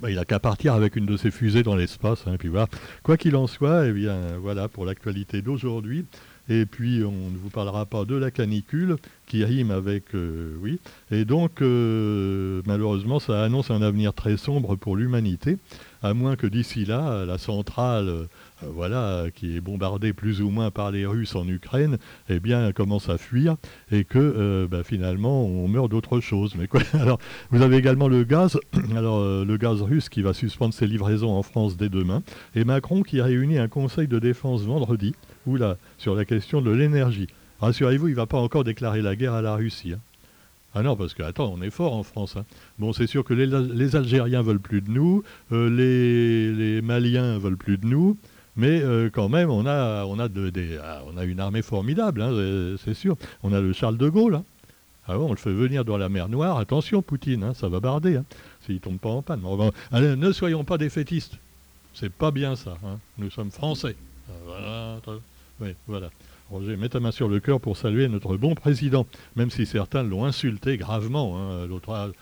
Bah, 0.00 0.10
il 0.10 0.16
n'a 0.16 0.24
qu'à 0.24 0.38
partir 0.38 0.74
avec 0.74 0.96
une 0.96 1.06
de 1.06 1.16
ses 1.16 1.30
fusées 1.30 1.62
dans 1.62 1.74
l'espace. 1.74 2.24
Hein, 2.26 2.36
puis 2.38 2.48
voilà. 2.48 2.68
Quoi 3.02 3.16
qu'il 3.16 3.34
en 3.34 3.46
soit, 3.46 3.86
eh 3.86 3.92
bien, 3.92 4.18
voilà 4.40 4.68
pour 4.68 4.84
l'actualité 4.84 5.42
d'aujourd'hui. 5.42 6.04
Et 6.48 6.66
puis, 6.66 7.02
on 7.04 7.30
ne 7.30 7.36
vous 7.36 7.50
parlera 7.50 7.86
pas 7.86 8.04
de 8.04 8.16
la 8.16 8.30
canicule, 8.30 8.96
qui 9.26 9.44
rime 9.44 9.70
avec 9.70 10.04
oui. 10.14 10.78
Et 11.10 11.24
donc, 11.24 11.60
malheureusement, 11.60 13.18
ça 13.18 13.42
annonce 13.42 13.70
un 13.70 13.82
avenir 13.82 14.14
très 14.14 14.36
sombre 14.36 14.76
pour 14.76 14.96
l'humanité, 14.96 15.58
à 16.02 16.14
moins 16.14 16.36
que 16.36 16.46
d'ici 16.46 16.84
là, 16.84 17.24
la 17.24 17.38
centrale 17.38 18.26
euh, 18.62 18.70
voilà, 18.72 19.26
qui 19.34 19.56
est 19.56 19.60
bombardé 19.60 20.12
plus 20.12 20.40
ou 20.40 20.50
moins 20.50 20.70
par 20.70 20.90
les 20.90 21.06
Russes 21.06 21.34
en 21.34 21.46
Ukraine, 21.46 21.98
eh 22.28 22.40
bien, 22.40 22.72
commence 22.72 23.08
à 23.08 23.18
fuir 23.18 23.56
et 23.90 24.04
que 24.04 24.18
euh, 24.18 24.66
bah, 24.68 24.82
finalement, 24.84 25.44
on 25.44 25.68
meurt 25.68 25.90
d'autre 25.90 26.20
chose. 26.20 26.54
Mais 26.56 26.66
quoi 26.66 26.80
Alors, 26.94 27.18
vous 27.50 27.62
avez 27.62 27.76
également 27.76 28.08
le 28.08 28.24
gaz, 28.24 28.58
alors 28.96 29.18
euh, 29.18 29.44
le 29.44 29.56
gaz 29.56 29.82
russe 29.82 30.08
qui 30.08 30.22
va 30.22 30.32
suspendre 30.32 30.74
ses 30.74 30.86
livraisons 30.86 31.32
en 31.32 31.42
France 31.42 31.76
dès 31.76 31.88
demain, 31.88 32.22
et 32.54 32.64
Macron 32.64 33.02
qui 33.02 33.20
réunit 33.20 33.58
un 33.58 33.68
conseil 33.68 34.08
de 34.08 34.18
défense 34.18 34.62
vendredi, 34.62 35.14
là, 35.46 35.76
sur 35.98 36.14
la 36.14 36.24
question 36.24 36.62
de 36.62 36.70
l'énergie. 36.70 37.28
Rassurez-vous, 37.62 38.08
il 38.08 38.10
ne 38.10 38.16
va 38.16 38.26
pas 38.26 38.38
encore 38.38 38.64
déclarer 38.64 39.02
la 39.02 39.16
guerre 39.16 39.34
à 39.34 39.40
la 39.40 39.54
Russie. 39.54 39.92
Hein. 39.92 40.00
Ah 40.74 40.82
non, 40.82 40.96
parce 40.96 41.14
que, 41.14 41.22
attends, 41.22 41.54
on 41.56 41.62
est 41.62 41.70
fort 41.70 41.94
en 41.94 42.02
France. 42.02 42.36
Hein. 42.36 42.44
Bon, 42.78 42.92
c'est 42.92 43.06
sûr 43.06 43.24
que 43.24 43.34
les, 43.34 43.96
Algériens 43.96 44.42
veulent 44.42 44.58
plus 44.58 44.80
de 44.80 44.90
nous, 44.90 45.22
les, 45.50 46.52
les 46.52 46.82
Maliens 46.82 47.38
veulent 47.38 47.56
plus 47.56 47.78
de 47.78 47.86
nous, 47.86 48.18
mais 48.56 48.82
euh, 48.82 49.10
quand 49.10 49.28
même, 49.28 49.50
on 49.50 49.64
a, 49.66 50.04
on, 50.04 50.18
a 50.18 50.26
ah, 50.26 51.02
on 51.06 51.16
a 51.16 51.24
une 51.24 51.40
armée 51.40 51.62
formidable, 51.62 52.20
hein, 52.20 52.76
c'est 52.84 52.94
sûr. 52.94 53.16
On 53.42 53.52
a 53.52 53.60
le 53.60 53.72
Charles 53.72 53.96
de 53.96 54.08
Gaulle. 54.08 54.36
Hein. 54.36 54.44
Ah 55.08 55.18
on 55.18 55.30
le 55.30 55.36
fait 55.36 55.52
venir 55.52 55.84
dans 55.84 55.96
la 55.96 56.08
mer 56.08 56.28
Noire. 56.28 56.58
Attention, 56.58 57.02
Poutine, 57.02 57.54
ça 57.54 57.68
va 57.68 57.80
barder, 57.80 58.20
s'il 58.64 58.76
ne 58.76 58.80
tombe 58.80 58.98
pas 58.98 59.08
en 59.08 59.22
panne. 59.22 59.42
allez, 59.90 60.16
ne 60.16 60.32
soyons 60.32 60.64
pas 60.64 60.78
défaitistes. 60.78 61.38
C'est 61.94 62.12
pas 62.12 62.30
bien 62.30 62.56
ça. 62.56 62.76
Nous 63.18 63.30
sommes 63.30 63.50
français. 63.50 63.94
Ah. 64.48 64.96
Oui, 65.60 65.74
voilà. 65.86 66.08
Roger, 66.52 66.76
mets 66.76 66.90
ta 66.90 67.00
main 67.00 67.12
sur 67.12 67.28
le 67.28 67.40
cœur 67.40 67.60
pour 67.60 67.78
saluer 67.78 68.08
notre 68.08 68.36
bon 68.36 68.54
président, 68.54 69.06
même 69.36 69.50
si 69.50 69.64
certains 69.64 70.02
l'ont 70.02 70.26
insulté 70.26 70.76
gravement. 70.76 71.64
L'autre, 71.66 72.12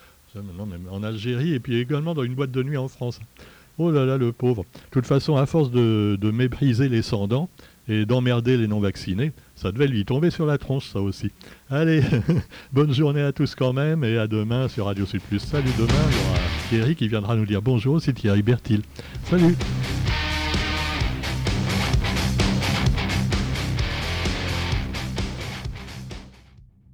en 0.91 1.03
Algérie 1.03 1.55
et 1.55 1.61
puis 1.61 1.81
également 1.81 2.15
dans 2.15 2.23
une 2.23 2.35
boîte 2.35 2.53
de 2.53 2.63
nuit 2.63 2.77
en 2.77 2.89
France. 2.89 3.21
Oh 3.79 3.91
là 3.91 4.05
là, 4.05 4.19
le 4.19 4.33
pauvre. 4.33 4.63
De 4.63 4.91
toute 4.91 5.07
façon, 5.07 5.37
à 5.37 5.47
force 5.47 5.71
de, 5.71 6.31
mépriser 6.33 6.89
les 6.89 7.03
sans 7.03 7.29
et 7.89 8.05
d'emmerder 8.05 8.57
les 8.57 8.69
non-vaccinés, 8.69 9.33
ça 9.57 9.73
devait 9.73 9.89
lui 9.89 10.05
tomber 10.05 10.31
sur 10.31 10.47
la 10.47 10.59
tronche, 10.59 10.87
ça 10.87 11.01
aussi. 11.01 11.31
Allez, 11.71 12.03
bonne 12.73 12.93
journée 12.93 13.23
à 13.23 13.33
tous 13.33 13.55
quand 13.55 13.73
même, 13.73 14.05
et 14.05 14.19
à 14.19 14.27
demain 14.27 14.69
sur 14.69 14.87
Radio 14.87 15.07
Sud 15.07 15.23
Plus. 15.23 15.41
Salut, 15.41 15.71
demain, 15.79 15.89
il 16.11 16.17
y 16.17 16.29
aura 16.29 16.39
Thierry 16.69 16.95
qui 16.95 17.09
viendra 17.09 17.35
nous 17.35 17.47
dire 17.47 17.63
bonjour, 17.63 18.01
c'est 18.01 18.13
Thierry 18.13 18.43
Bertil. 18.43 18.83
Salut 19.25 19.57